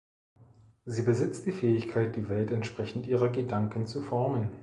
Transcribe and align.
Sie 0.85 1.03
besitzt 1.03 1.45
die 1.45 1.51
Fähigkeit 1.51 2.15
die 2.15 2.27
Welt 2.27 2.49
entsprechend 2.49 3.05
ihrer 3.05 3.29
Gedanken 3.29 3.85
zu 3.85 4.01
formen. 4.01 4.49